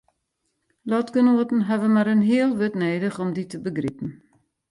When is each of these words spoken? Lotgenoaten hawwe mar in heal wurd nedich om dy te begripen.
Lotgenoaten 0.89 1.61
hawwe 1.69 1.87
mar 1.95 2.07
in 2.13 2.25
heal 2.29 2.51
wurd 2.59 2.75
nedich 2.83 3.17
om 3.23 3.29
dy 3.35 3.43
te 3.51 3.57
begripen. 3.67 4.09